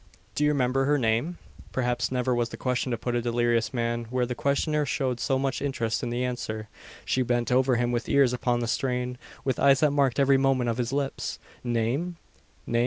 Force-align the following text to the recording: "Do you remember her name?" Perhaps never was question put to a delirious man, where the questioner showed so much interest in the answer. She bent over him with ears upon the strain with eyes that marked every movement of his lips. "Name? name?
"Do 0.33 0.43
you 0.43 0.49
remember 0.49 0.85
her 0.85 0.97
name?" 0.97 1.37
Perhaps 1.71 2.11
never 2.11 2.33
was 2.33 2.49
question 2.49 2.91
put 2.97 3.11
to 3.11 3.19
a 3.19 3.21
delirious 3.21 3.71
man, 3.71 4.05
where 4.05 4.25
the 4.25 4.33
questioner 4.33 4.83
showed 4.83 5.19
so 5.19 5.37
much 5.37 5.61
interest 5.61 6.01
in 6.01 6.09
the 6.09 6.23
answer. 6.25 6.69
She 7.05 7.21
bent 7.21 7.51
over 7.51 7.75
him 7.75 7.91
with 7.91 8.09
ears 8.09 8.33
upon 8.33 8.61
the 8.61 8.67
strain 8.67 9.19
with 9.45 9.59
eyes 9.59 9.81
that 9.81 9.91
marked 9.91 10.19
every 10.19 10.39
movement 10.39 10.71
of 10.71 10.79
his 10.79 10.91
lips. 10.91 11.37
"Name? 11.63 12.17
name? 12.65 12.79